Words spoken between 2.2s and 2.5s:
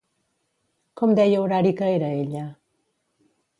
ella?